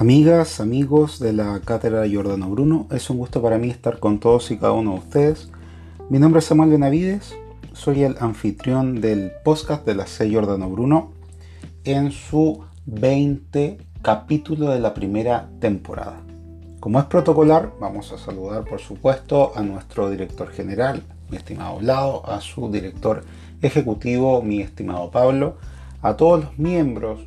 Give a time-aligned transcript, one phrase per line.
[0.00, 4.52] Amigas, amigos de la Cátedra Giordano Bruno, es un gusto para mí estar con todos
[4.52, 5.50] y cada uno de ustedes.
[6.08, 7.34] Mi nombre es Samuel Benavides,
[7.72, 10.28] soy el anfitrión del podcast de la C.
[10.28, 11.10] Giordano Bruno
[11.82, 16.20] en su 20 capítulo de la primera temporada.
[16.78, 22.24] Como es protocolar, vamos a saludar por supuesto a nuestro director general, mi estimado Lado,
[22.24, 23.24] a su director
[23.62, 25.56] ejecutivo, mi estimado Pablo,
[26.02, 27.18] a todos los miembros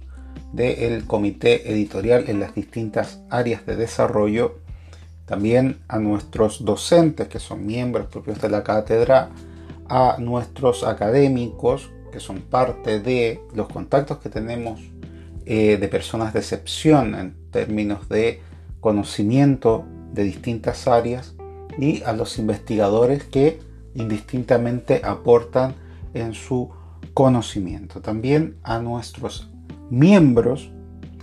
[0.54, 4.60] del comité editorial en las distintas áreas de desarrollo,
[5.26, 9.30] también a nuestros docentes que son miembros propios de la cátedra,
[9.88, 14.82] a nuestros académicos que son parte de los contactos que tenemos
[15.46, 18.41] eh, de personas de excepción en términos de
[18.80, 21.36] conocimiento de distintas áreas
[21.77, 23.60] y a los investigadores que
[23.96, 25.76] indistintamente aportan
[26.13, 26.70] en su
[27.13, 28.02] conocimiento.
[28.02, 29.51] También a nuestros
[29.91, 30.71] miembros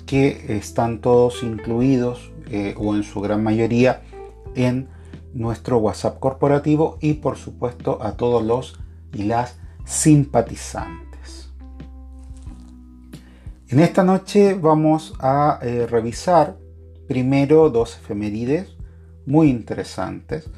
[0.07, 4.03] que están todos incluidos eh, o en su gran mayoría
[4.55, 4.89] en
[5.33, 8.79] nuestro WhatsApp corporativo y por supuesto a todos los
[9.13, 11.51] y las simpatizantes.
[13.69, 16.57] En esta noche vamos a eh, revisar
[17.07, 18.77] primero dos efemérides
[19.25, 20.51] muy interesantes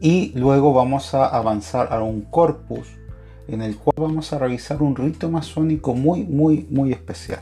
[0.00, 2.88] y luego vamos a avanzar a un corpus
[3.48, 7.40] en el cual vamos a revisar un rito masónico muy muy muy especial.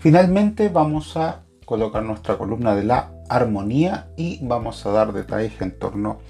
[0.00, 5.78] Finalmente vamos a colocar nuestra columna de la armonía y vamos a dar detalles en
[5.78, 6.20] torno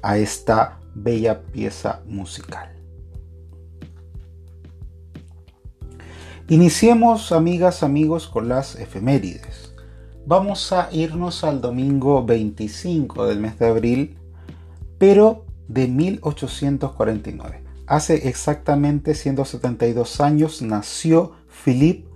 [0.00, 2.74] a esta bella pieza musical.
[6.48, 9.74] Iniciemos, amigas, amigos, con las efemérides.
[10.24, 14.18] Vamos a irnos al domingo 25 del mes de abril,
[14.96, 17.62] pero de 1849.
[17.86, 21.32] Hace exactamente 172 años nació
[21.64, 22.09] Philippe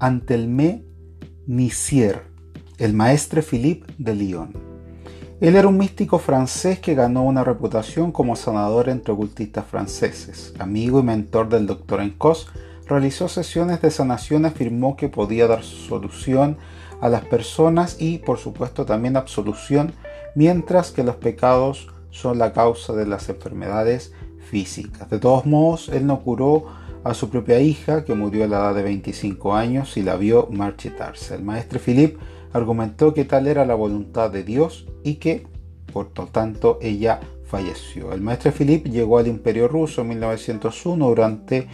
[0.00, 0.82] Antelme
[1.46, 2.22] Nissier,
[2.78, 4.52] el maestre Philippe de Lyon.
[5.42, 10.54] Él era un místico francés que ganó una reputación como sanador entre ocultistas franceses.
[10.58, 12.48] Amigo y mentor del doctor Encos,
[12.86, 16.56] realizó sesiones de sanación, afirmó que podía dar solución
[17.02, 19.92] a las personas y, por supuesto, también absolución,
[20.34, 24.14] mientras que los pecados son la causa de las enfermedades
[24.50, 25.10] físicas.
[25.10, 26.64] De todos modos, él no curó
[27.04, 30.48] a su propia hija, que murió a la edad de 25 años y la vio
[30.50, 31.34] marchitarse.
[31.34, 32.18] El maestro Philip
[32.52, 35.46] argumentó que tal era la voluntad de Dios y que,
[35.92, 38.12] por lo tanto, ella falleció.
[38.12, 41.08] El maestro Philip llegó al Imperio Ruso en 1901.
[41.08, 41.68] Durante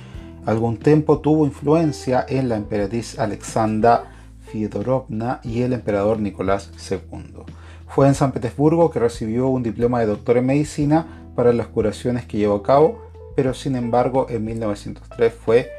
[0.47, 4.12] algún tiempo tuvo influencia en la emperatriz Alexandra
[4.47, 7.43] Fyodorovna y el emperador Nicolás II.
[7.88, 12.26] Fue en San Petersburgo que recibió un diploma de doctor en medicina para las curaciones
[12.26, 13.06] que llevó a cabo
[13.36, 15.70] pero sin embargo en 1903 fue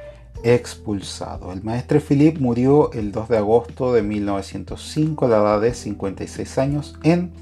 [0.43, 1.51] expulsado.
[1.51, 6.57] El maestre Philippe murió el 2 de agosto de 1905 a la edad de 56
[6.59, 7.33] años en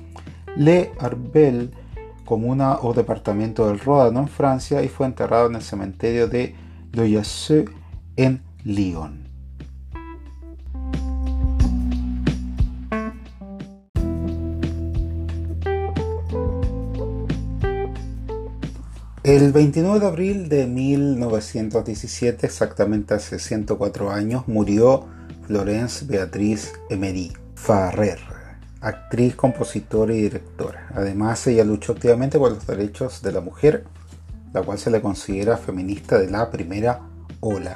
[0.56, 1.72] Le Arbel,
[2.24, 6.56] comuna o departamento del Ródano en Francia y fue enterrado en el cementerio de
[6.94, 7.70] Loyasseux
[8.16, 9.25] en Lyon.
[19.26, 25.08] El 29 de abril de 1917, exactamente hace 104 años, murió
[25.48, 28.20] Florence Beatriz Emery Farrer,
[28.82, 30.90] actriz, compositora y directora.
[30.94, 33.86] Además, ella luchó activamente por los derechos de la mujer,
[34.54, 37.02] la cual se le considera feminista de la primera
[37.40, 37.76] ola.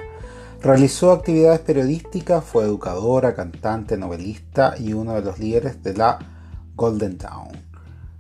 [0.61, 6.19] Realizó actividades periodísticas, fue educadora, cantante, novelista y uno de los líderes de la
[6.75, 7.68] Golden Dawn.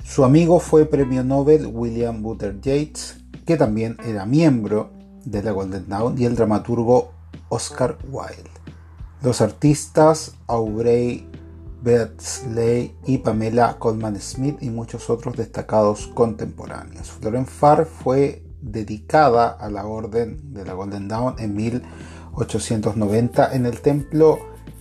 [0.03, 4.91] Su amigo fue premio Nobel William Butler Yeats, que también era miembro
[5.25, 7.11] de la Golden Dawn, y el dramaturgo
[7.49, 8.49] Oscar Wilde.
[9.21, 11.27] Los artistas Aubrey
[11.81, 17.09] Beardsley y Pamela Coleman Smith y muchos otros destacados contemporáneos.
[17.11, 23.81] Florence Farr fue dedicada a la Orden de la Golden Dawn en 1890 en el
[23.81, 24.39] templo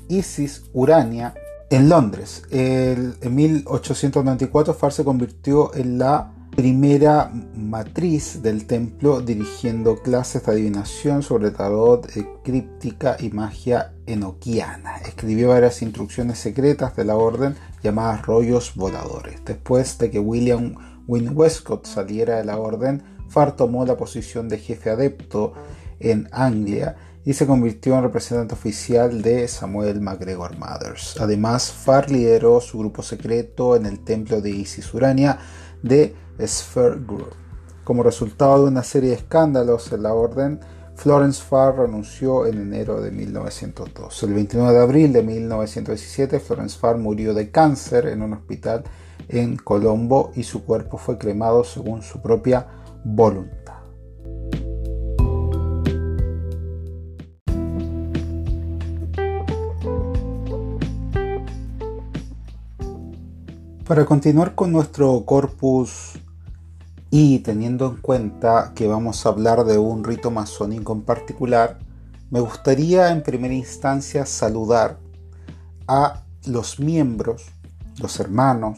[0.08, 1.34] Isis Urania
[1.70, 2.42] en Londres.
[2.50, 11.22] en 1894 Farr se convirtió en la primera matriz del templo dirigiendo clases de adivinación
[11.22, 12.08] sobre tarot,
[12.42, 14.96] críptica y magia enoquiana.
[14.96, 19.44] Escribió varias instrucciones secretas de la orden llamadas rollos voladores.
[19.44, 20.74] Después de que William
[21.06, 25.52] Wynne Westcott saliera de la orden, Farr tomó la posición de jefe adepto
[26.00, 26.96] en Anglia
[27.28, 31.20] y se convirtió en representante oficial de Samuel MacGregor Mothers.
[31.20, 35.38] Además, Farr lideró su grupo secreto en el templo de Isis Urania
[35.82, 36.14] de
[37.06, 37.34] Group.
[37.84, 40.60] Como resultado de una serie de escándalos en la orden,
[40.94, 44.22] Florence Farr renunció en enero de 1902.
[44.22, 48.84] El 29 de abril de 1917, Florence Farr murió de cáncer en un hospital
[49.28, 52.68] en Colombo y su cuerpo fue cremado según su propia
[53.04, 53.77] voluntad.
[63.88, 66.20] Para continuar con nuestro corpus
[67.10, 71.78] y teniendo en cuenta que vamos a hablar de un rito masónico en particular,
[72.30, 74.98] me gustaría en primera instancia saludar
[75.86, 77.46] a los miembros,
[77.98, 78.76] los hermanos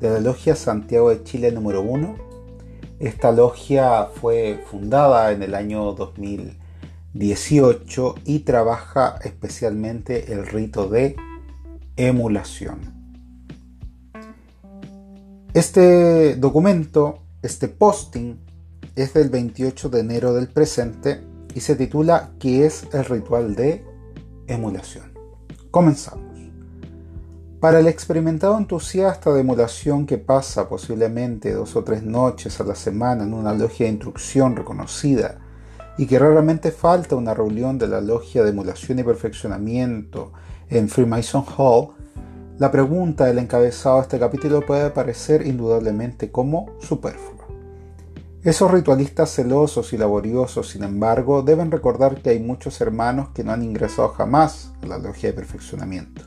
[0.00, 2.16] de la Logia Santiago de Chile número 1.
[2.98, 11.14] Esta logia fue fundada en el año 2018 y trabaja especialmente el rito de
[11.98, 12.95] emulación.
[15.56, 18.36] Este documento este posting
[18.94, 21.22] es del 28 de enero del presente
[21.54, 23.82] y se titula ¿Qué es el ritual de
[24.48, 25.14] emulación?
[25.70, 26.36] Comenzamos.
[27.58, 32.74] Para el experimentado entusiasta de emulación que pasa posiblemente dos o tres noches a la
[32.74, 35.38] semana en una logia de instrucción reconocida
[35.96, 40.34] y que raramente falta una reunión de la logia de emulación y perfeccionamiento
[40.68, 41.95] en Freemason Hall,
[42.58, 47.46] la pregunta del encabezado de este capítulo puede parecer indudablemente como superflua.
[48.42, 53.52] Esos ritualistas celosos y laboriosos, sin embargo, deben recordar que hay muchos hermanos que no
[53.52, 56.22] han ingresado jamás a la logia de perfeccionamiento.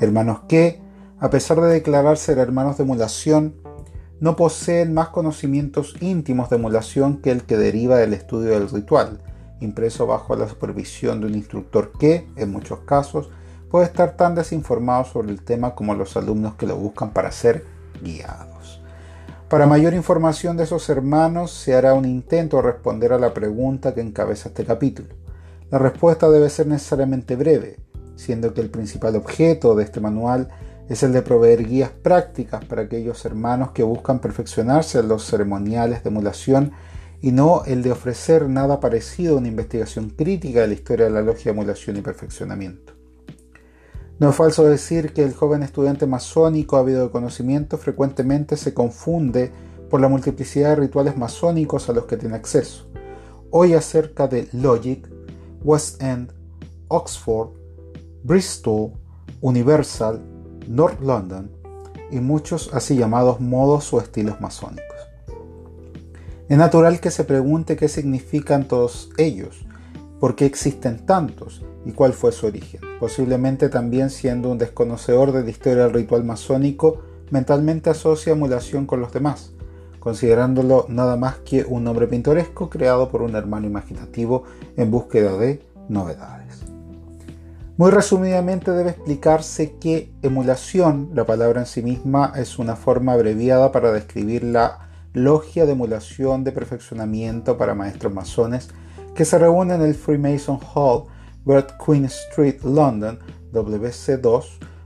[0.00, 0.80] Hermanos que,
[1.18, 3.56] a pesar de declarar ser hermanos de emulación,
[4.20, 9.20] no poseen más conocimientos íntimos de emulación que el que deriva del estudio del ritual,
[9.60, 13.28] impreso bajo la supervisión de un instructor que, en muchos casos,
[13.70, 17.64] puede estar tan desinformado sobre el tema como los alumnos que lo buscan para ser
[18.02, 18.80] guiados.
[19.48, 23.94] Para mayor información de esos hermanos se hará un intento de responder a la pregunta
[23.94, 25.08] que encabeza este capítulo.
[25.70, 27.78] La respuesta debe ser necesariamente breve,
[28.16, 30.48] siendo que el principal objeto de este manual
[30.88, 36.02] es el de proveer guías prácticas para aquellos hermanos que buscan perfeccionarse en los ceremoniales
[36.02, 36.72] de emulación
[37.20, 41.12] y no el de ofrecer nada parecido a una investigación crítica de la historia de
[41.12, 42.97] la logia de emulación y perfeccionamiento.
[44.18, 49.52] No es falso decir que el joven estudiante masónico ávido de conocimiento frecuentemente se confunde
[49.88, 52.88] por la multiplicidad de rituales masónicos a los que tiene acceso.
[53.50, 55.08] Hoy acerca de Logic,
[55.62, 56.32] West End,
[56.88, 57.50] Oxford,
[58.24, 58.92] Bristol,
[59.40, 60.20] Universal,
[60.66, 61.52] North London
[62.10, 64.84] y muchos así llamados modos o estilos masónicos.
[66.48, 69.64] Es natural que se pregunte qué significan todos ellos,
[70.20, 72.80] por qué existen tantos y cuál fue su origen.
[73.00, 79.00] Posiblemente también siendo un desconocedor de la historia del ritual masónico, mentalmente asocia emulación con
[79.00, 79.52] los demás,
[80.00, 84.44] considerándolo nada más que un nombre pintoresco creado por un hermano imaginativo
[84.76, 86.64] en búsqueda de novedades.
[87.76, 93.70] Muy resumidamente debe explicarse que emulación, la palabra en sí misma, es una forma abreviada
[93.70, 98.70] para describir la logia de emulación de perfeccionamiento para maestros masones
[99.18, 101.06] que se reúne en el Freemason Hall
[101.84, 103.18] Queen Street, London,
[103.52, 104.44] WC2,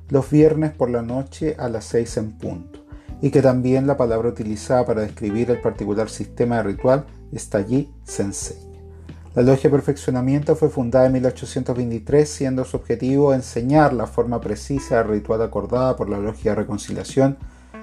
[0.08, 2.82] los viernes por la noche a las 6 en punto,
[3.20, 7.92] y que también la palabra utilizada para describir el particular sistema de ritual está allí
[8.04, 8.80] se enseña.
[9.34, 15.08] La Logia Perfeccionamiento fue fundada en 1823, siendo su objetivo enseñar la forma precisa del
[15.08, 17.36] ritual acordada por la Logia de Reconciliación,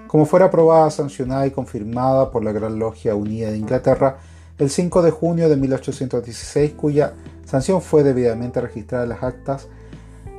[0.08, 4.18] como fuera aprobada, sancionada y confirmada por la Gran Logia Unida de Inglaterra
[4.60, 7.14] el 5 de junio de 1816, cuya
[7.46, 9.68] sanción fue debidamente registrada en las actas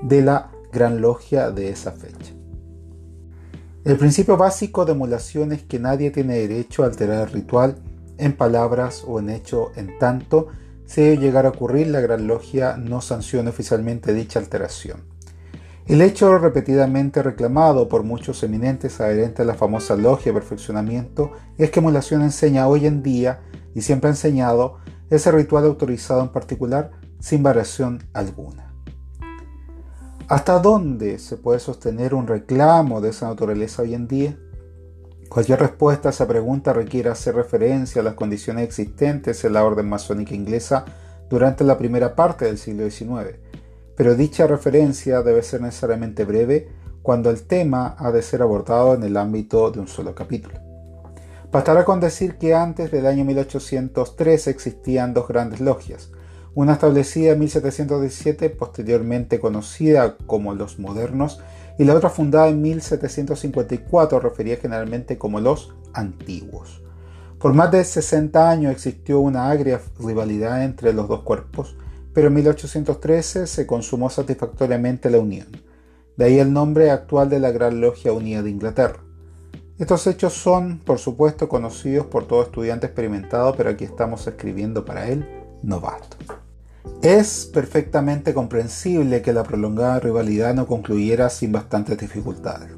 [0.02, 2.32] de la Gran Logia de esa fecha.
[3.82, 7.76] El principio básico de emulación es que nadie tiene derecho a alterar el ritual
[8.18, 10.48] en palabras o en hecho en tanto
[10.84, 15.00] si llegara a ocurrir la Gran Logia no sanciona oficialmente dicha alteración.
[15.86, 21.70] El hecho repetidamente reclamado por muchos eminentes adherentes a la famosa logia de perfeccionamiento es
[21.70, 23.40] que emulación enseña hoy en día
[23.74, 24.76] y siempre ha enseñado
[25.10, 28.74] ese ritual autorizado en particular sin variación alguna.
[30.28, 34.38] ¿Hasta dónde se puede sostener un reclamo de esa naturaleza hoy en día?
[35.28, 39.88] Cualquier respuesta a esa pregunta requiere hacer referencia a las condiciones existentes en la orden
[39.88, 40.84] masónica inglesa
[41.28, 43.38] durante la primera parte del siglo XIX,
[43.96, 46.68] pero dicha referencia debe ser necesariamente breve
[47.02, 50.69] cuando el tema ha de ser abordado en el ámbito de un solo capítulo.
[51.52, 56.12] Bastará con decir que antes del año 1803 existían dos grandes logias,
[56.54, 61.40] una establecida en 1717, posteriormente conocida como los modernos,
[61.76, 66.82] y la otra fundada en 1754, referida generalmente como los antiguos.
[67.40, 71.76] Por más de 60 años existió una agria rivalidad entre los dos cuerpos,
[72.12, 75.48] pero en 1813 se consumó satisfactoriamente la unión.
[76.16, 79.00] De ahí el nombre actual de la Gran Logia Unida de Inglaterra.
[79.80, 85.08] Estos hechos son, por supuesto, conocidos por todo estudiante experimentado, pero aquí estamos escribiendo para
[85.08, 85.26] él
[85.62, 86.18] novato.
[87.00, 92.68] Es perfectamente comprensible que la prolongada rivalidad no concluyera sin bastantes dificultades.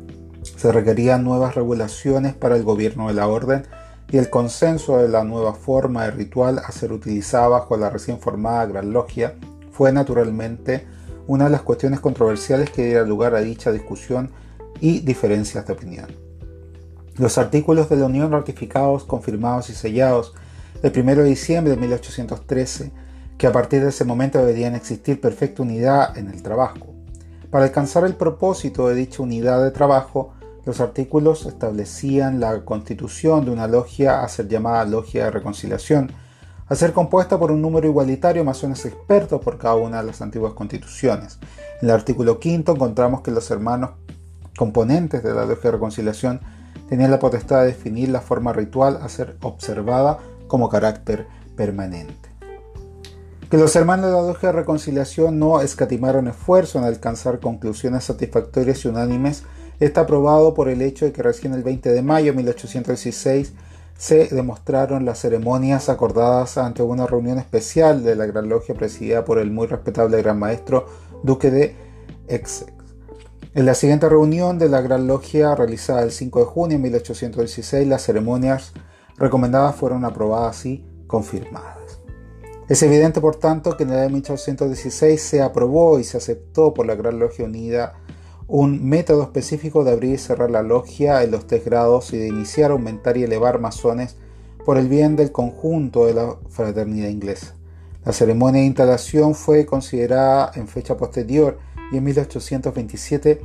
[0.44, 3.66] Se requerían nuevas regulaciones para el gobierno de la orden
[4.08, 8.20] y el consenso de la nueva forma de ritual a ser utilizada bajo la recién
[8.20, 9.34] formada Gran Logia
[9.72, 10.86] fue naturalmente
[11.26, 14.30] una de las cuestiones controversiales que diera lugar a dicha discusión
[14.80, 16.31] y diferencias de opinión.
[17.18, 20.32] Los artículos de la Unión ratificados, confirmados y sellados
[20.82, 22.90] el 1 de diciembre de 1813,
[23.36, 26.94] que a partir de ese momento deberían existir perfecta unidad en el trabajo.
[27.50, 30.32] Para alcanzar el propósito de dicha unidad de trabajo,
[30.64, 36.10] los artículos establecían la constitución de una logia a ser llamada Logia de Reconciliación,
[36.66, 40.22] a ser compuesta por un número igualitario de masones expertos por cada una de las
[40.22, 41.38] antiguas constituciones.
[41.82, 43.90] En el artículo quinto encontramos que los hermanos
[44.56, 46.40] componentes de la Logia de Reconciliación
[46.92, 52.28] tenían la potestad de definir la forma ritual a ser observada como carácter permanente.
[53.48, 58.84] Que los hermanos de la Logia de Reconciliación no escatimaron esfuerzo en alcanzar conclusiones satisfactorias
[58.84, 59.44] y unánimes
[59.80, 63.54] está probado por el hecho de que recién el 20 de mayo de 1816
[63.96, 69.38] se demostraron las ceremonias acordadas ante una reunión especial de la Gran Logia presidida por
[69.38, 70.84] el muy respetable Gran Maestro
[71.22, 71.74] Duque de
[72.28, 72.81] Essex.
[73.54, 77.86] En la siguiente reunión de la Gran Logia realizada el 5 de junio de 1816,
[77.86, 78.72] las ceremonias
[79.18, 82.00] recomendadas fueron aprobadas y confirmadas.
[82.70, 86.86] Es evidente, por tanto, que en el año 1816 se aprobó y se aceptó por
[86.86, 87.92] la Gran Logia Unida
[88.48, 92.28] un método específico de abrir y cerrar la logia en los tres grados y de
[92.28, 94.16] iniciar, aumentar y elevar masones
[94.64, 97.54] por el bien del conjunto de la fraternidad inglesa.
[98.06, 101.58] La ceremonia de instalación fue considerada en fecha posterior
[101.92, 103.40] y en 1827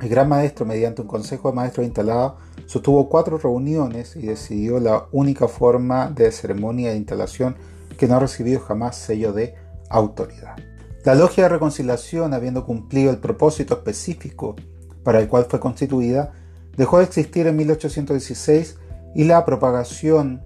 [0.00, 5.06] el gran maestro, mediante un consejo de maestros instalado, sostuvo cuatro reuniones y decidió la
[5.12, 7.56] única forma de ceremonia de instalación
[7.96, 9.54] que no ha recibido jamás sello de
[9.88, 10.56] autoridad.
[11.04, 14.56] La Logia de Reconciliación, habiendo cumplido el propósito específico
[15.02, 16.32] para el cual fue constituida,
[16.76, 18.78] dejó de existir en 1816
[19.14, 20.42] y la propagación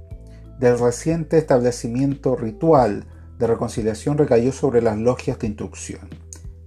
[0.58, 3.06] del reciente establecimiento ritual
[3.38, 6.08] de reconciliación recayó sobre las logias de instrucción,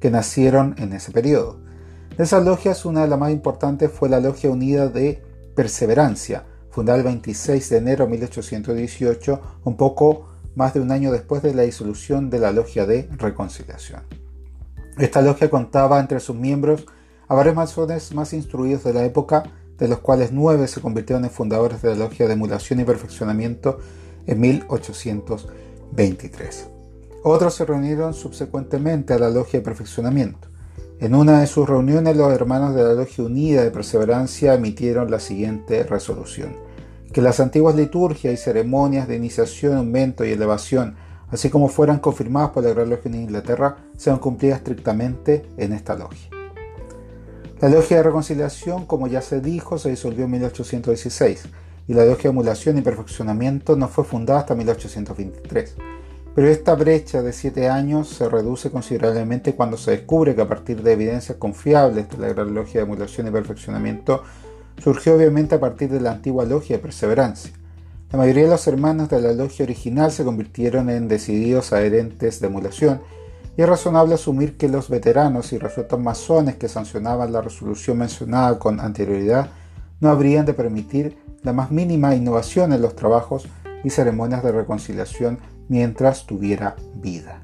[0.02, 1.62] que nacieron en ese periodo.
[2.18, 5.24] De esas logias, una de las más importantes fue la Logia Unida de
[5.56, 11.42] Perseverancia, fundada el 26 de enero de 1818, un poco más de un año después
[11.42, 14.02] de la disolución de la Logia de Reconciliación.
[14.98, 16.86] Esta logia contaba entre sus miembros
[17.30, 19.44] a varios masones más instruidos de la época,
[19.78, 23.78] de los cuales nueve se convirtieron en fundadores de la Logia de Emulación y Perfeccionamiento
[24.26, 26.81] en 1823.
[27.24, 30.48] Otros se reunieron subsecuentemente a la Logia de Perfeccionamiento.
[31.00, 35.20] En una de sus reuniones, los hermanos de la Logia Unida de Perseverancia emitieron la
[35.20, 36.72] siguiente resolución
[37.12, 40.96] que las antiguas liturgias y ceremonias de iniciación, aumento y elevación,
[41.30, 45.96] así como fueran confirmadas por la Gran Logia de Inglaterra, sean cumplidas estrictamente en esta
[45.96, 46.30] logia.
[47.60, 51.44] La Logia de Reconciliación, como ya se dijo, se disolvió en 1816
[51.88, 55.76] y la Logia de Emulación y Perfeccionamiento no fue fundada hasta 1823.
[56.34, 60.82] Pero esta brecha de siete años se reduce considerablemente cuando se descubre que a partir
[60.82, 64.24] de evidencias confiables de la Gran Logia de Emulación y Perfeccionamiento
[64.82, 67.52] surgió obviamente a partir de la antigua logia de perseverancia.
[68.12, 72.48] La mayoría de los hermanos de la logia original se convirtieron en decididos adherentes de
[72.48, 73.02] emulación,
[73.58, 78.58] y es razonable asumir que los veteranos y resueltos masones que sancionaban la resolución mencionada
[78.58, 79.50] con anterioridad
[80.00, 83.48] no habrían de permitir la más mínima innovación en los trabajos
[83.84, 85.40] y ceremonias de reconciliación
[85.72, 87.40] mientras tuviera vida.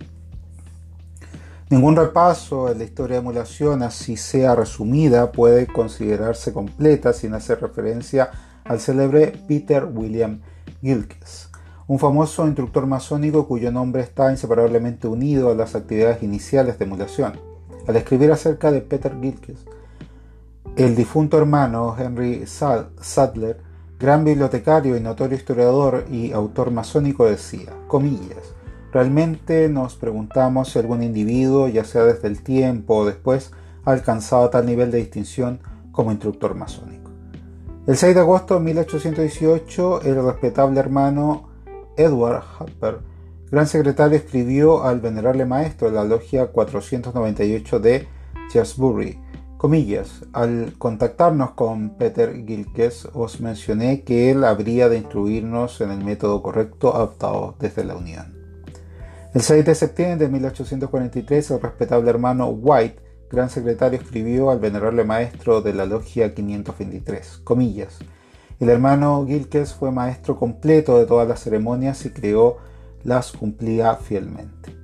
[1.69, 7.62] Ningún repaso en la historia de emulación, así sea resumida, puede considerarse completa sin hacer
[7.62, 8.31] referencia
[8.65, 10.41] al célebre Peter William
[10.81, 11.50] Gilkes,
[11.88, 17.39] un famoso instructor masónico cuyo nombre está inseparablemente unido a las actividades iniciales de emulación.
[17.88, 19.60] Al escribir acerca de Peter Gilkes,
[20.75, 23.67] el difunto hermano Henry Sadler,
[24.00, 28.56] gran bibliotecario y notorio historiador y autor masónico, decía, comillas,
[28.92, 33.51] Realmente nos preguntamos si algún individuo, ya sea desde el tiempo o después,
[33.84, 35.60] ha alcanzado tal nivel de distinción
[35.92, 37.12] como instructor masónico.
[37.86, 41.50] El 6 de agosto de 1818, el respetable hermano
[41.98, 43.00] Edward Hopper,
[43.51, 48.08] gran secretario, escribió al venerable maestro de la logia 498 de
[48.50, 49.20] Chesbury
[49.58, 56.04] Comillas, al contactarnos con Peter Gilkes os mencioné que él habría de instruirnos en el
[56.04, 58.38] método correcto adoptado desde la Unión.
[59.34, 65.04] El 6 de septiembre de 1843 el respetable hermano White, gran secretario, escribió al venerable
[65.04, 67.98] maestro de la logia 523, comillas,
[68.60, 72.58] el hermano Gilkes fue maestro completo de todas las ceremonias y creó
[73.04, 74.76] las cumplía fielmente.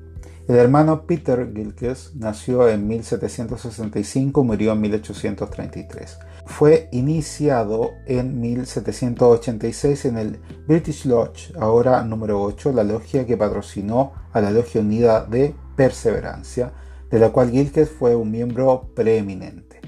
[0.46, 6.20] El hermano Peter Gilkes nació en 1765 y murió en 1833.
[6.46, 14.12] Fue iniciado en 1786 en el British Lodge, ahora número 8, la logia que patrocinó
[14.34, 16.74] a la Logia Unida de Perseverancia,
[17.10, 19.80] de la cual Gilkes fue un miembro preeminente.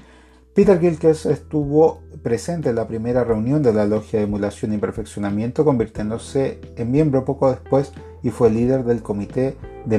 [0.54, 5.66] Peter Gilkes estuvo presente en la primera reunión de la Logia de Emulación y Perfeccionamiento,
[5.66, 9.98] convirtiéndose en miembro poco después y fue líder del comité de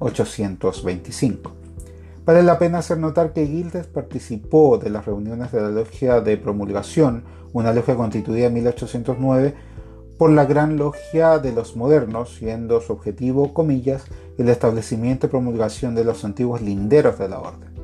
[0.00, 1.52] 1825.
[2.24, 6.38] Vale la pena hacer notar que Gilkes participó de las reuniones de la Logia de
[6.38, 9.54] Promulgación, una logia constituida en 1809
[10.18, 14.04] por la Gran Logia de los Modernos, siendo su objetivo, comillas,
[14.38, 17.74] el establecimiento y promulgación de los antiguos linderos de la orden.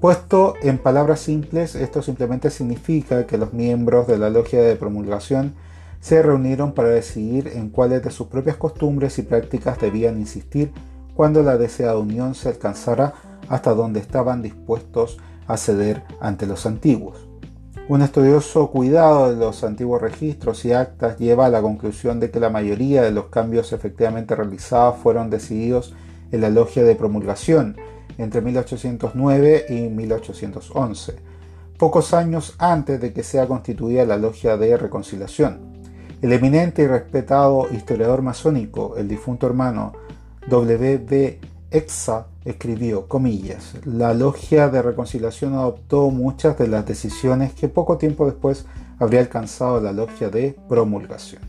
[0.00, 5.54] Puesto en palabras simples, esto simplemente significa que los miembros de la logia de promulgación
[6.00, 10.72] se reunieron para decidir en cuáles de sus propias costumbres y prácticas debían insistir
[11.16, 13.14] cuando la deseada unión se alcanzara
[13.48, 17.26] hasta donde estaban dispuestos a ceder ante los antiguos.
[17.88, 22.40] Un estudioso cuidado de los antiguos registros y actas lleva a la conclusión de que
[22.40, 25.94] la mayoría de los cambios efectivamente realizados fueron decididos
[26.32, 27.76] en la logia de promulgación,
[28.18, 31.16] entre 1809 y 1811,
[31.78, 35.60] pocos años antes de que sea constituida la Logia de Reconciliación.
[36.22, 39.92] El eminente y respetado historiador masónico, el difunto hermano
[40.48, 40.98] W.
[40.98, 41.40] B.
[41.72, 48.26] Exa, escribió, comillas, la Logia de Reconciliación adoptó muchas de las decisiones que poco tiempo
[48.26, 48.64] después
[49.00, 51.42] habría alcanzado la Logia de Promulgación.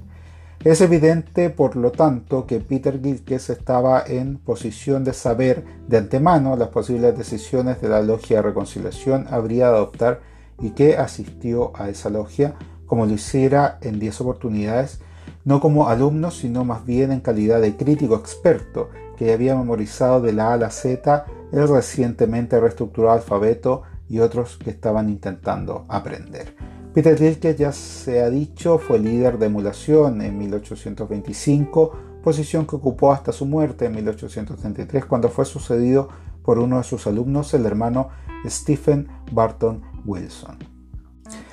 [0.64, 6.56] Es evidente, por lo tanto, que Peter Gilkes estaba en posición de saber de antemano
[6.56, 10.22] las posibles decisiones de la logia de reconciliación habría de adoptar
[10.60, 12.56] y que asistió a esa logia
[12.88, 15.00] como lo hiciera en 10 oportunidades,
[15.46, 20.34] no como alumno, sino más bien en calidad de crítico experto que había memorizado de
[20.34, 26.56] la A a la Z el recientemente reestructurado alfabeto y otros que estaban intentando aprender.
[26.94, 31.92] Peter Rilke, ya se ha dicho, fue líder de emulación en 1825,
[32.24, 36.10] posición que ocupó hasta su muerte en 1833, cuando fue sucedido
[36.44, 38.10] por uno de sus alumnos, el hermano
[38.48, 40.77] Stephen Barton Wilson.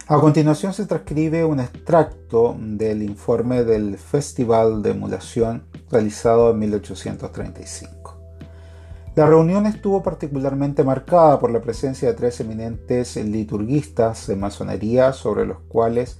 [0.06, 8.14] A continuación se transcribe un extracto del informe del Festival de Emulación realizado en 1835.
[9.14, 15.46] La reunión estuvo particularmente marcada por la presencia de tres eminentes liturguistas de masonería sobre
[15.46, 16.18] los cuales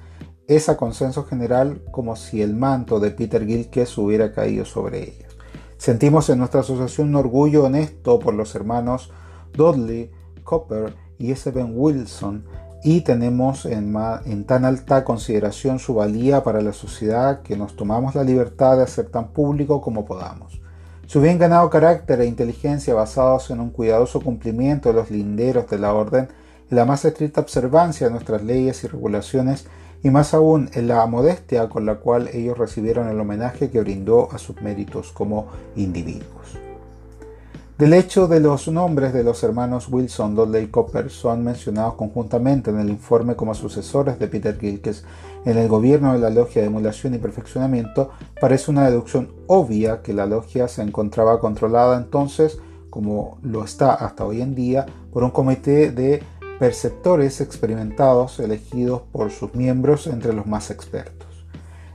[0.49, 5.37] es a consenso general como si el manto de Peter Gilkes hubiera caído sobre ellos.
[5.77, 9.11] Sentimos en nuestra asociación un orgullo honesto por los hermanos
[9.53, 10.11] Dudley,
[10.43, 11.51] Copper y S.
[11.51, 12.47] Ben Wilson
[12.85, 18.23] y tenemos en, tan alta consideración su valía para la sociedad que nos tomamos la
[18.23, 20.61] libertad de hacer tan público como podamos.
[21.07, 25.79] Su bien ganado carácter e inteligencia basados en un cuidadoso cumplimiento de los linderos de
[25.79, 26.29] la orden,
[26.71, 29.67] en la más estricta observancia de nuestras leyes y regulaciones,
[30.03, 34.31] y más aún en la modestia con la cual ellos recibieron el homenaje que brindó
[34.31, 36.44] a sus méritos como individuos.
[37.79, 42.71] Del hecho de los nombres de los hermanos Wilson, Dudley y Copper son mencionados conjuntamente
[42.71, 45.03] en el informe como sucesores de Peter Gilkes
[45.45, 48.11] en el gobierno de la Logia de Emulación y Perfeccionamiento,
[48.41, 52.61] parece una deducción obvia que la logia se encontraba controlada entonces,
[52.91, 56.23] como lo está hasta hoy en día, por un comité de
[56.61, 61.24] perceptores experimentados elegidos por sus miembros entre los más expertos.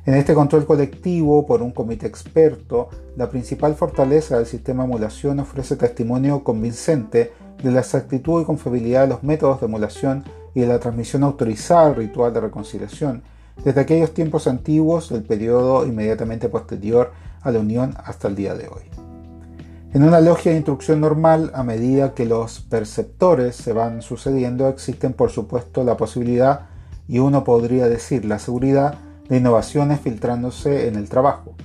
[0.10, 5.40] En este control colectivo por un comité experto, la principal fortaleza del sistema de emulación
[5.40, 10.24] ofrece testimonio convincente de la exactitud y confiabilidad de los métodos de emulación
[10.56, 13.22] y de la transmisión autorizada del ritual de reconciliación,
[13.64, 18.68] desde aquellos tiempos antiguos del periodo inmediatamente posterior a la unión hasta el día de
[18.68, 18.90] hoy.
[19.94, 25.14] En una logia de instrucción normal, a medida que los perceptores se van sucediendo, existen
[25.14, 26.62] por supuesto la posibilidad,
[27.08, 28.96] y uno podría decir la seguridad,
[29.30, 31.56] de innovaciones filtrándose en el trabajo.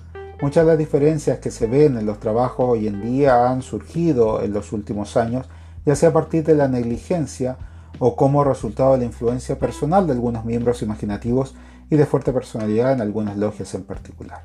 [0.42, 4.42] Muchas de las diferencias que se ven en los trabajos hoy en día han surgido
[4.42, 5.48] en los últimos años,
[5.86, 7.56] ya sea a partir de la negligencia
[7.98, 11.54] o como resultado de la influencia personal de algunos miembros imaginativos
[11.90, 14.42] y de fuerte personalidad en algunas logias en particular.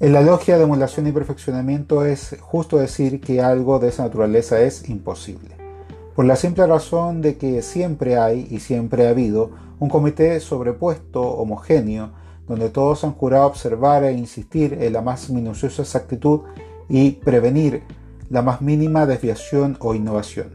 [0.00, 4.60] En la logia de emulación y perfeccionamiento es justo decir que algo de esa naturaleza
[4.60, 5.65] es imposible.
[6.16, 11.20] Por la simple razón de que siempre hay y siempre ha habido un comité sobrepuesto,
[11.20, 12.12] homogéneo,
[12.48, 16.40] donde todos han jurado observar e insistir en la más minuciosa exactitud
[16.88, 17.82] y prevenir
[18.30, 20.52] la más mínima desviación o innovación.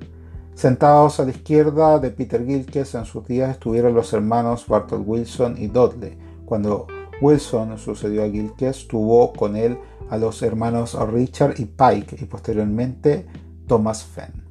[0.55, 5.57] Sentados a la izquierda de Peter Gilkes en sus días estuvieron los hermanos Bartol Wilson
[5.59, 6.17] y Dudley.
[6.43, 6.87] Cuando
[7.21, 9.77] Wilson sucedió a Gilkes, tuvo con él
[10.09, 13.27] a los hermanos Richard y Pike y posteriormente
[13.67, 14.50] Thomas Fenn.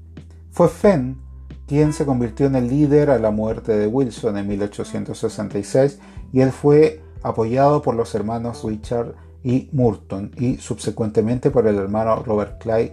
[0.51, 1.21] Fue Fenn
[1.67, 6.01] quien se convirtió en el líder a la muerte de Wilson en 1866
[6.33, 12.17] y él fue apoyado por los hermanos Richard y Murton y subsecuentemente por el hermano
[12.25, 12.93] Robert Clay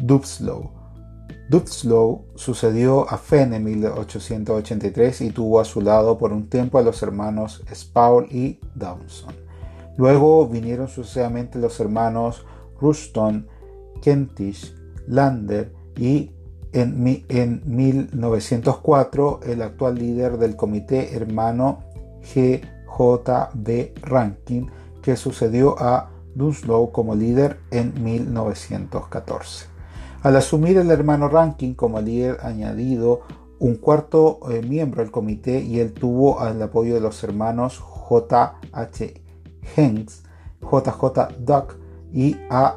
[0.00, 0.70] Dubslow.
[1.50, 6.82] Dubslow sucedió a Fenn en 1883 y tuvo a su lado por un tiempo a
[6.82, 9.34] los hermanos Spaul y Downson.
[9.96, 12.44] Luego vinieron sucesivamente los hermanos
[12.80, 13.46] Rushton,
[14.02, 14.74] Kentish,
[15.06, 16.30] Lander y
[16.76, 21.80] en, en 1904 el actual líder del comité hermano
[22.22, 22.60] G.
[22.86, 23.50] J.
[23.54, 23.94] B.
[24.02, 24.70] Rankin,
[25.02, 29.66] que sucedió a Dunslow como líder en 1914.
[30.22, 33.20] Al asumir el hermano Rankin como líder añadido
[33.58, 38.58] un cuarto eh, miembro del comité y él tuvo el apoyo de los hermanos J.
[38.72, 39.22] H.
[39.76, 40.24] Hanks,
[40.62, 40.92] J.
[40.92, 41.28] J.
[41.38, 41.76] Duck
[42.12, 42.76] y A.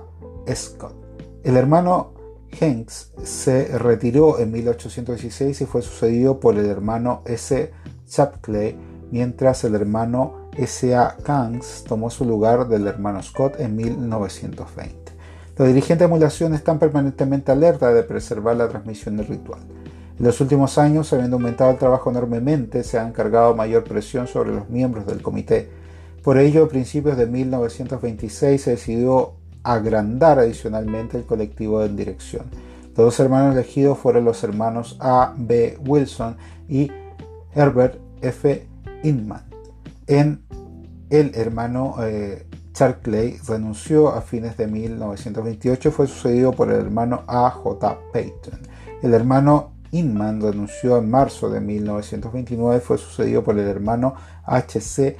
[0.54, 0.96] Scott.
[1.44, 2.19] El hermano
[2.60, 7.72] Hanks se retiró en 1816 y fue sucedido por el hermano S.
[8.08, 8.76] Chapclay,
[9.12, 10.96] mientras el hermano S.
[10.96, 11.16] A.
[11.24, 15.14] Kangs tomó su lugar del hermano Scott en 1920.
[15.58, 19.60] Los dirigentes de emulación están permanentemente alerta de preservar la transmisión del ritual.
[20.18, 24.52] En los últimos años, habiendo aumentado el trabajo enormemente, se ha encargado mayor presión sobre
[24.52, 25.70] los miembros del comité.
[26.24, 32.46] Por ello, a principios de 1926 se decidió agrandar adicionalmente el colectivo de dirección.
[32.96, 35.34] Los dos hermanos elegidos fueron los hermanos A.
[35.38, 35.78] B.
[35.86, 36.36] Wilson
[36.68, 36.92] y
[37.54, 38.68] Herbert F.
[39.04, 39.44] Inman.
[40.08, 40.44] En
[41.10, 47.50] el hermano eh, Charclay renunció a fines de 1928 fue sucedido por el hermano A.
[47.50, 48.00] J.
[48.12, 48.60] Payton.
[49.02, 54.14] El hermano Inman renunció en marzo de 1929 fue sucedido por el hermano
[54.46, 54.82] H.
[54.82, 55.18] C.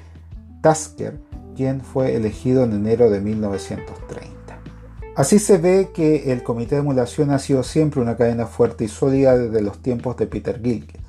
[0.62, 1.20] Tasker,
[1.82, 4.30] fue elegido en enero de 1930.
[5.16, 8.88] Así se ve que el comité de emulación ha sido siempre una cadena fuerte y
[8.88, 11.02] sólida desde los tiempos de Peter Gilkes.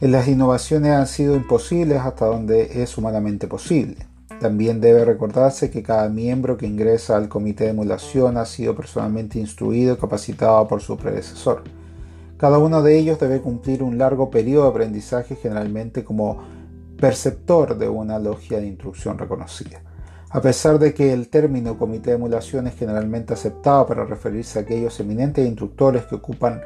[0.00, 4.06] Las innovaciones han sido imposibles hasta donde es humanamente posible.
[4.40, 9.38] También debe recordarse que cada miembro que ingresa al comité de emulación ha sido personalmente
[9.38, 11.62] instruido y capacitado por su predecesor.
[12.38, 16.42] Cada uno de ellos debe cumplir un largo periodo de aprendizaje generalmente como
[17.02, 19.82] perceptor de una logia de instrucción reconocida.
[20.30, 24.62] A pesar de que el término comité de emulación es generalmente aceptado para referirse a
[24.62, 26.60] aquellos eminentes instructores que ocupan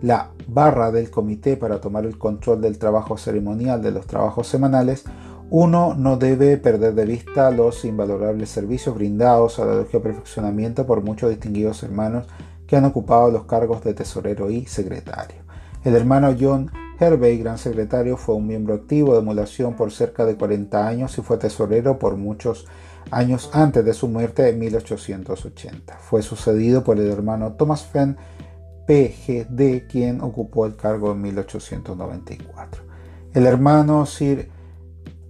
[0.00, 5.04] la barra del comité para tomar el control del trabajo ceremonial de los trabajos semanales,
[5.50, 10.86] uno no debe perder de vista los invalorables servicios brindados a la logia de perfeccionamiento
[10.86, 12.26] por muchos distinguidos hermanos
[12.66, 15.36] que han ocupado los cargos de tesorero y secretario.
[15.84, 20.36] El hermano John Hervey, gran secretario, fue un miembro activo de emulación por cerca de
[20.36, 22.66] 40 años y fue tesorero por muchos
[23.10, 25.98] años antes de su muerte en 1880.
[25.98, 28.16] Fue sucedido por el hermano Thomas Fenn,
[28.86, 32.82] PGD, quien ocupó el cargo en 1894.
[33.34, 34.50] El hermano Sir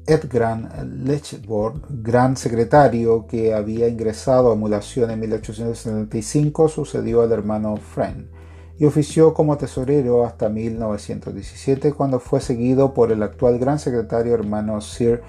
[0.06, 8.35] Edgar Lechborn, gran secretario que había ingresado a emulación en 1875, sucedió al hermano Friend
[8.78, 14.80] y ofició como tesorero hasta 1917 cuando fue seguido por el actual gran secretario hermano
[14.80, 15.22] Sir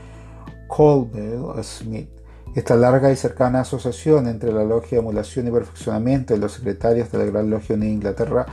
[0.67, 2.09] Colville Smith.
[2.55, 7.11] Esta larga y cercana asociación entre la Logia de Emulación y Perfeccionamiento y los secretarios
[7.11, 8.45] de la Gran Logia de Inglaterra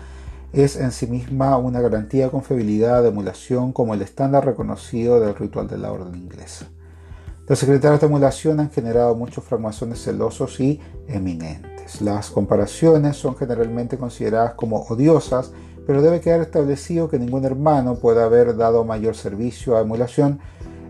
[0.53, 5.35] es en sí misma una garantía de confiabilidad de emulación como el estándar reconocido del
[5.35, 6.67] ritual de la orden inglesa.
[7.49, 11.74] Los secretarios de emulación han generado muchos francmasones celosos y eminentes.
[12.01, 15.53] Las comparaciones son generalmente consideradas como odiosas,
[15.87, 20.41] pero debe quedar establecido que ningún hermano puede haber dado mayor servicio a emulación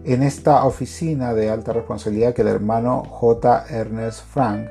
[0.05, 3.67] en esta oficina de alta responsabilidad que el hermano J.
[3.71, 4.69] Ernest Frank,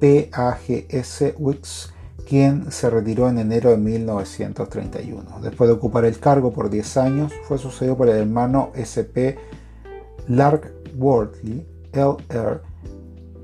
[0.00, 1.92] PAGS Wicks,
[2.28, 5.40] quien se retiró en enero de 1931.
[5.42, 9.36] Después de ocupar el cargo por 10 años, fue sucedido por el hermano SP
[10.96, 12.60] Wortley, LR,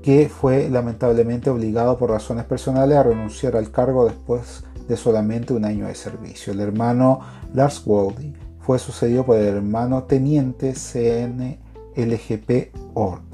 [0.03, 5.65] que fue lamentablemente obligado por razones personales a renunciar al cargo después de solamente un
[5.65, 6.53] año de servicio.
[6.53, 7.19] El hermano
[7.53, 11.55] Lars Wortley fue sucedido por el hermano teniente CNLGP
[12.93, 13.29] Ord.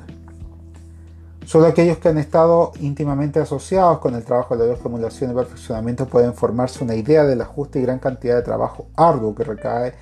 [1.46, 5.36] Solo aquellos que han estado íntimamente asociados con el trabajo de la logia emulación y
[5.36, 9.44] perfeccionamiento pueden formarse una idea de la justa y gran cantidad de trabajo arduo que
[9.44, 9.94] recae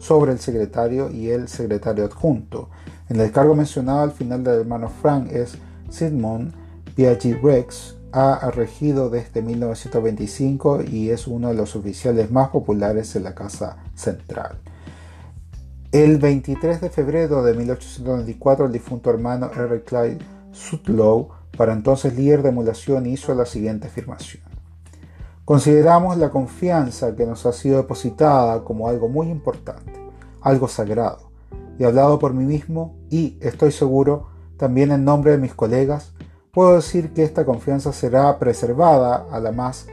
[0.00, 2.70] sobre el secretario y el secretario adjunto.
[3.08, 5.56] En el cargo mencionado al final del hermano Frank es
[5.90, 6.54] Sidmond
[6.94, 13.24] Piaggi Rex, ha regido desde 1925 y es uno de los oficiales más populares en
[13.24, 14.58] la Casa Central.
[15.92, 20.18] El 23 de febrero de 1894, el difunto hermano Eric Clyde
[20.52, 24.44] Sutlow, para entonces líder de emulación, hizo la siguiente afirmación.
[25.44, 29.92] Consideramos la confianza que nos ha sido depositada como algo muy importante,
[30.40, 31.32] algo sagrado,
[31.76, 34.28] y hablado por mí mismo y, estoy seguro,
[34.60, 36.12] también en nombre de mis colegas,
[36.52, 39.86] puedo decir que esta confianza será preservada a la más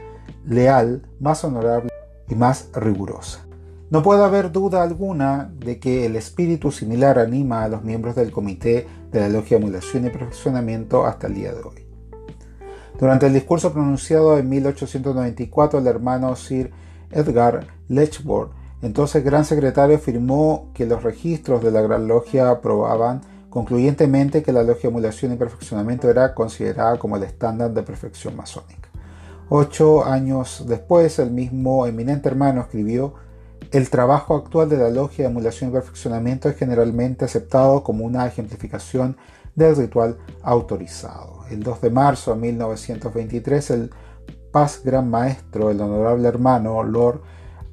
[0.44, 1.90] leal, más honorable
[2.28, 3.46] y más rigurosa.
[3.88, 8.30] No puede haber duda alguna de que el espíritu similar anima a los miembros del
[8.30, 11.86] Comité de la Logia de Emulación y Perfeccionamiento hasta el día de hoy.
[13.00, 16.72] Durante el discurso pronunciado en 1894, el hermano Sir
[17.10, 18.50] Edgar Lechford,
[18.82, 23.22] entonces gran secretario, afirmó que los registros de la Gran Logia aprobaban
[23.58, 28.36] concluyentemente que la Logia de Emulación y Perfeccionamiento era considerada como el estándar de perfección
[28.36, 28.88] masónica.
[29.48, 33.14] Ocho años después, el mismo eminente hermano escribió
[33.72, 38.28] el trabajo actual de la logia de emulación y perfeccionamiento es generalmente aceptado como una
[38.28, 39.16] ejemplificación
[39.56, 41.40] del ritual autorizado.
[41.50, 43.90] El 2 de marzo de 1923, el
[44.52, 47.22] Paz Gran Maestro, el honorable hermano Lord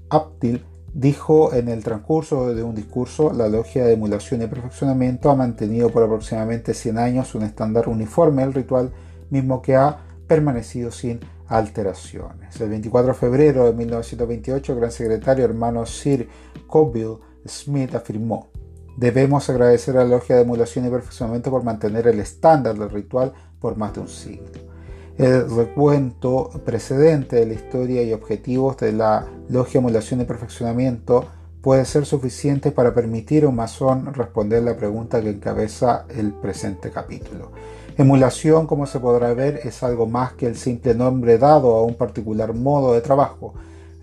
[0.10, 5.36] Aptil, dijo en el transcurso de un discurso, la logia de emulación y perfeccionamiento ha
[5.36, 8.94] mantenido por aproximadamente 100 años un estándar uniforme del ritual,
[9.30, 12.60] mismo que ha permanecido sin alteraciones.
[12.62, 16.30] El 24 de febrero de 1928, el gran secretario hermano Sir
[16.66, 18.48] Colville Smith afirmó,
[18.96, 23.34] debemos agradecer a la Logia de Emulación y Perfeccionamiento por mantener el estándar del ritual
[23.60, 24.75] por más de un siglo.
[25.18, 31.24] El recuento precedente de la historia y objetivos de la Logia Emulación y Perfeccionamiento
[31.62, 36.92] puede ser suficiente para permitir a un masón responder la pregunta que encabeza el presente
[36.92, 37.54] capítulo.
[37.98, 41.96] Emulación, como se podrá ver, es algo más que el simple nombre dado a un
[41.96, 43.54] particular modo de trabajo.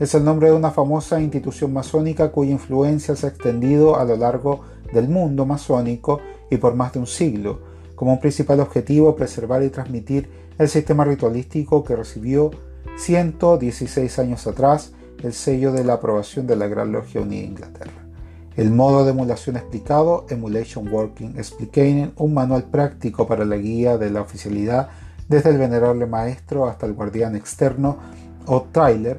[0.00, 4.16] Es el nombre de una famosa institución masónica cuya influencia se ha extendido a lo
[4.16, 4.62] largo
[4.94, 6.20] del mundo masónico
[6.50, 7.60] y por más de un siglo,
[7.96, 12.50] como un principal objetivo preservar y transmitir el sistema ritualístico que recibió
[12.96, 17.92] 116 años atrás el sello de la aprobación de la Gran Logia Unida Inglaterra.
[18.56, 24.10] El modo de emulación explicado, Emulation Working Explaining, un manual práctico para la guía de
[24.10, 24.90] la oficialidad
[25.28, 27.96] desde el venerable maestro hasta el guardián externo
[28.46, 29.18] o trailer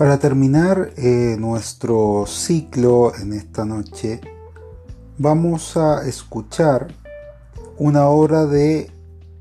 [0.00, 4.22] Para terminar eh, nuestro ciclo en esta noche,
[5.18, 6.88] vamos a escuchar
[7.76, 8.90] una obra de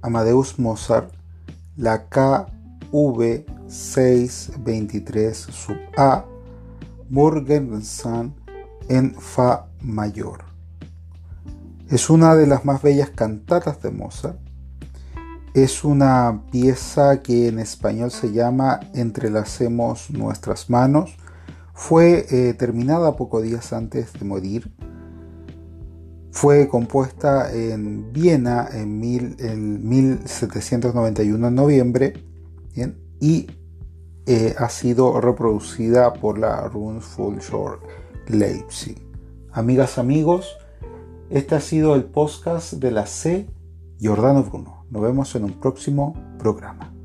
[0.02, 1.14] Amadeus Mozart,
[1.78, 6.26] la KV 623 sub A,
[7.10, 8.36] Morgenstern
[8.90, 10.44] en Fa mayor.
[11.88, 14.49] Es una de las más bellas cantatas de Mozart
[15.54, 21.18] es una pieza que en español se llama Entrelacemos nuestras manos.
[21.74, 24.72] Fue eh, terminada pocos días antes de morir.
[26.32, 32.14] Fue compuesta en Viena en, 1791 en noviembre
[33.20, 33.48] y
[34.26, 37.80] eh, ha sido reproducida por la Shore
[38.28, 39.02] Leipzig.
[39.52, 40.56] Amigas, amigos,
[41.32, 43.50] este ha sido el podcast de la C.
[43.98, 44.79] Giordano Bruno.
[44.90, 46.99] Nos vemos en un próximo programa.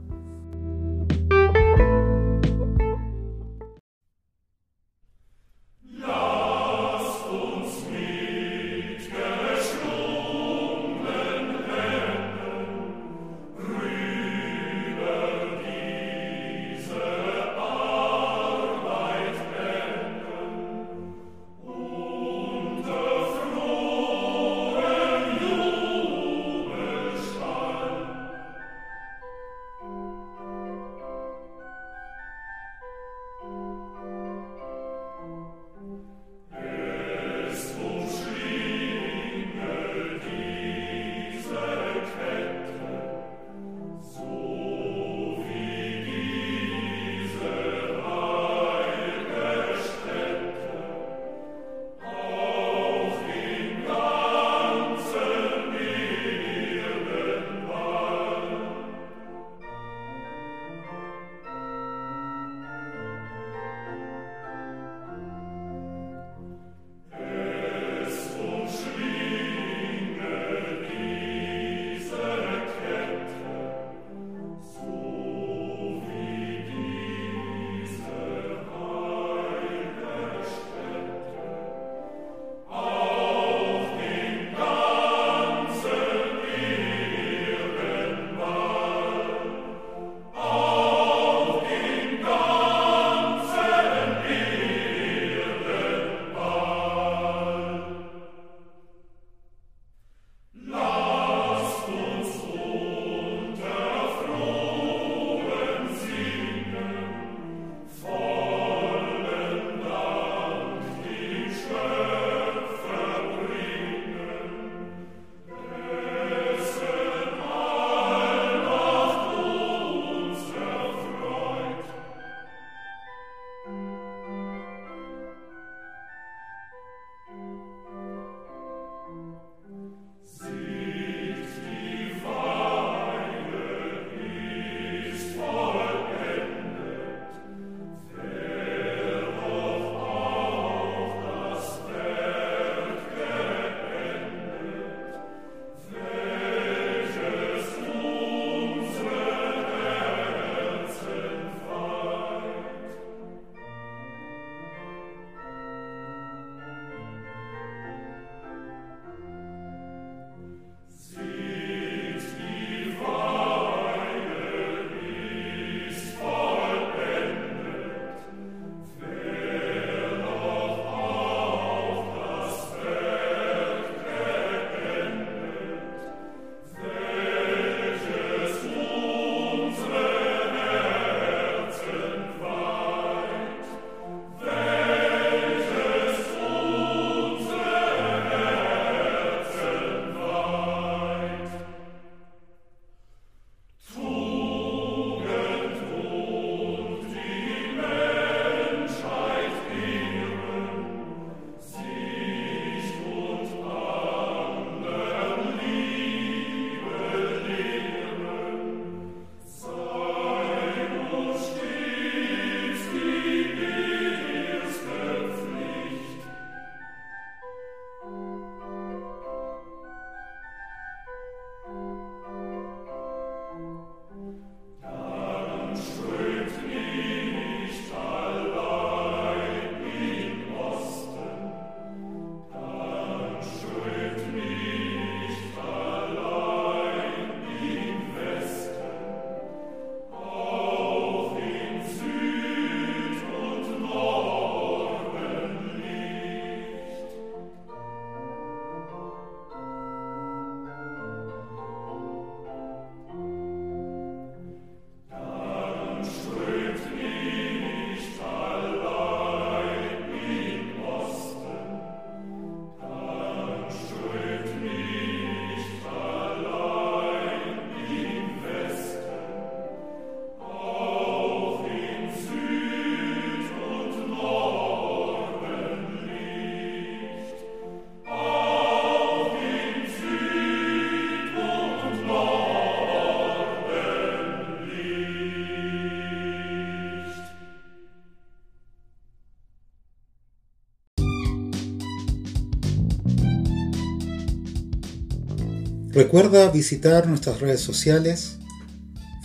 [295.95, 298.39] Recuerda visitar nuestras redes sociales,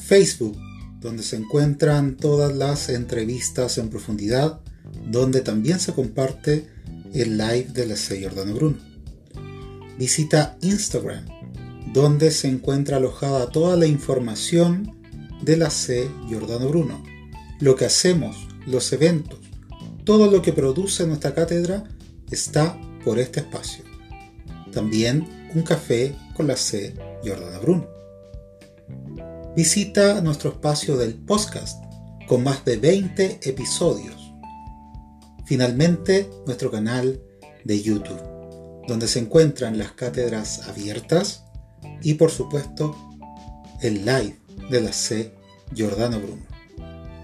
[0.05, 0.55] Facebook,
[0.99, 4.59] donde se encuentran todas las entrevistas en profundidad,
[5.07, 6.67] donde también se comparte
[7.11, 8.23] el live de la C.
[8.23, 8.77] Jordano Bruno.
[9.97, 11.25] Visita Instagram,
[11.91, 14.95] donde se encuentra alojada toda la información
[15.41, 16.07] de la C.
[16.29, 17.03] Jordano Bruno,
[17.59, 19.39] lo que hacemos, los eventos,
[20.03, 21.85] todo lo que produce nuestra cátedra
[22.29, 23.83] está por este espacio.
[24.71, 26.93] También un café con la C.
[27.23, 27.87] Jordana Bruno.
[29.55, 31.83] Visita nuestro espacio del podcast
[32.27, 34.31] con más de 20 episodios.
[35.45, 37.23] Finalmente, nuestro canal
[37.63, 38.21] de YouTube,
[38.87, 41.45] donde se encuentran las cátedras abiertas
[42.01, 42.95] y por supuesto
[43.81, 44.37] el live
[44.69, 45.33] de la C.
[45.75, 46.45] Jordano Bruno.